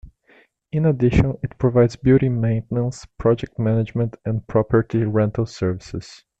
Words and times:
In 0.71 0.87
addition, 0.87 1.37
it 1.43 1.59
provides 1.59 1.95
building 1.95 2.41
maintenance, 2.41 3.05
project 3.19 3.59
management, 3.59 4.15
and 4.25 4.47
property 4.47 5.03
rental 5.03 5.45
services. 5.45 6.23